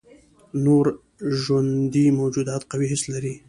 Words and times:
نور 0.63 0.85
ژوندي 1.41 2.05
موجودات 2.19 2.61
قوي 2.71 2.87
حس 2.91 3.03
لري. 3.13 3.33